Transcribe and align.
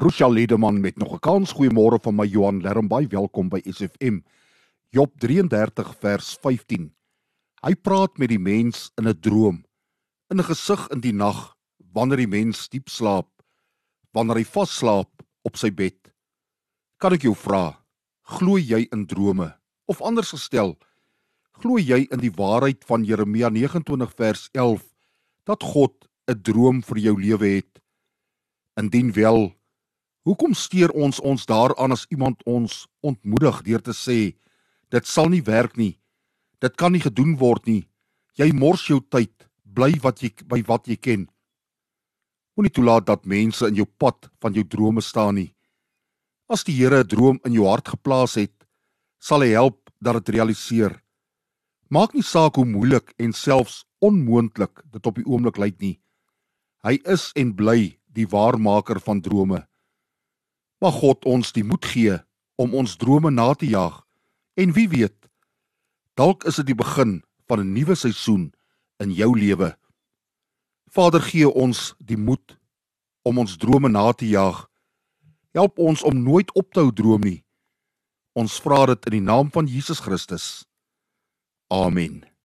Rochelle 0.00 0.32
Ledeman 0.32 0.80
met 0.80 0.96
nog 0.96 1.12
'n 1.12 1.18
kans. 1.18 1.52
Goeiemôre 1.52 2.00
van 2.00 2.14
my 2.14 2.26
Johan 2.26 2.60
Lermbay. 2.60 3.08
Welkom 3.08 3.48
by 3.48 3.60
SFM. 3.64 4.20
Job 4.88 5.18
33 5.18 5.96
vers 5.98 6.38
15. 6.40 6.94
Hy 7.60 7.74
praat 7.74 8.18
met 8.18 8.28
die 8.28 8.38
mens 8.38 8.90
in 8.94 9.08
'n 9.08 9.20
droom, 9.20 9.64
in 10.28 10.38
'n 10.38 10.44
gesig 10.44 10.88
in 10.88 11.00
die 11.00 11.12
nag, 11.12 11.56
wanneer 11.92 12.16
die 12.16 12.26
mens 12.26 12.68
diep 12.68 12.88
slaap, 12.88 13.28
wanneer 14.10 14.36
hy 14.36 14.44
vasslaap 14.44 15.22
op 15.42 15.56
sy 15.56 15.70
bed. 15.70 16.14
Kan 16.96 17.12
ek 17.12 17.22
jou 17.22 17.34
vra, 17.34 17.84
glo 18.22 18.56
jy 18.56 18.86
in 18.92 19.06
drome? 19.06 19.58
Of 19.84 20.00
anders 20.00 20.30
gestel, 20.30 20.78
glo 21.52 21.76
jy 21.76 22.06
in 22.10 22.20
die 22.20 22.32
waarheid 22.32 22.84
van 22.84 23.04
Jeremia 23.04 23.48
29 23.48 24.14
vers 24.14 24.48
11 24.52 24.82
dat 25.44 25.62
God 25.62 26.08
'n 26.26 26.42
droom 26.42 26.82
vir 26.82 26.98
jou 26.98 27.20
lewe 27.20 27.46
het? 27.46 27.80
Indien 28.76 29.12
wel, 29.12 29.59
Hoekom 30.30 30.52
steur 30.54 30.92
ons 30.94 31.18
ons 31.26 31.42
daaraan 31.42 31.90
as 31.90 32.04
iemand 32.14 32.44
ons 32.46 32.84
ontmoedig 33.02 33.56
deur 33.66 33.82
te 33.82 33.90
sê 33.90 34.18
dit 34.94 35.06
sal 35.10 35.26
nie 35.32 35.42
werk 35.42 35.74
nie. 35.74 35.96
Dit 36.62 36.76
kan 36.78 36.92
nie 36.94 37.02
gedoen 37.02 37.32
word 37.40 37.66
nie. 37.66 37.88
Jy 38.38 38.52
mors 38.54 38.84
jou 38.86 39.00
tyd. 39.02 39.32
Bly 39.66 39.96
wat 40.04 40.22
jy 40.22 40.30
by 40.46 40.60
wat 40.68 40.86
jy 40.86 40.94
ken. 41.02 41.24
Moenie 42.54 42.70
toelaat 42.70 43.08
dat 43.08 43.26
mense 43.26 43.66
in 43.66 43.80
jou 43.80 43.86
pad 43.98 44.28
van 44.38 44.54
jou 44.54 44.62
drome 44.70 45.02
staan 45.02 45.34
nie. 45.40 45.48
As 46.46 46.62
die 46.62 46.76
Here 46.78 47.02
'n 47.02 47.08
droom 47.08 47.40
in 47.44 47.52
jou 47.52 47.66
hart 47.66 47.88
geplaas 47.88 48.34
het, 48.34 48.54
sal 49.18 49.42
hy 49.42 49.50
help 49.50 49.90
dat 50.00 50.14
dit 50.22 50.34
realiseer. 50.36 51.02
Maak 51.90 52.14
nie 52.14 52.22
saak 52.22 52.54
hoe 52.54 52.64
moeilik 52.64 53.14
en 53.18 53.32
selfs 53.32 53.84
onmoontlik 53.98 54.82
dit 54.92 55.06
op 55.06 55.14
die 55.14 55.26
oomblik 55.26 55.58
lyk 55.58 55.80
nie. 55.80 55.98
Hy 56.84 57.00
is 57.04 57.32
en 57.34 57.52
bly 57.52 57.98
die 58.06 58.26
waarmaker 58.26 59.00
van 59.00 59.20
drome. 59.20 59.69
Mag 60.80 60.96
God 61.00 61.24
ons 61.28 61.52
die 61.52 61.64
moed 61.64 61.84
gee 61.84 62.16
om 62.60 62.74
ons 62.74 62.96
drome 62.96 63.30
na 63.30 63.52
te 63.54 63.68
jaag. 63.68 64.00
En 64.56 64.72
wie 64.72 64.88
weet, 64.88 65.28
dalk 66.16 66.44
is 66.48 66.56
dit 66.60 66.72
die 66.72 66.78
begin 66.78 67.20
van 67.48 67.60
'n 67.60 67.72
nuwe 67.72 67.94
seisoen 67.94 68.52
in 68.98 69.12
jou 69.12 69.38
lewe. 69.38 69.76
Vader 70.90 71.20
gee 71.20 71.48
ons 71.48 71.94
die 71.98 72.16
moed 72.16 72.58
om 73.22 73.38
ons 73.38 73.56
drome 73.56 73.88
na 73.88 74.12
te 74.12 74.26
jaag. 74.26 74.68
Help 75.52 75.78
ons 75.78 76.02
om 76.02 76.22
nooit 76.22 76.54
op 76.54 76.72
te 76.72 76.80
hou 76.80 76.92
droom 76.92 77.20
nie. 77.20 77.44
Ons 78.32 78.60
vra 78.60 78.86
dit 78.86 79.06
in 79.06 79.12
die 79.12 79.26
naam 79.26 79.50
van 79.50 79.66
Jesus 79.66 80.00
Christus. 80.00 80.64
Amen. 81.68 82.29